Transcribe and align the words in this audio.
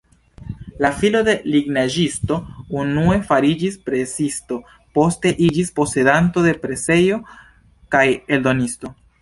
La 0.85 0.89
filo 1.01 1.19
de 1.27 1.35
lignaĵisto 1.55 2.37
unue 2.83 3.19
fariĝis 3.29 3.77
presisto, 3.91 4.57
poste 4.99 5.35
iĝis 5.49 5.73
posedanto 5.81 6.47
de 6.49 6.57
presejo 6.67 7.21
kaj 7.97 8.07
eldonisto. 8.39 8.97